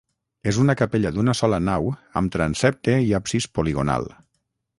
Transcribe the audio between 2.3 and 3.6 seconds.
transsepte i absis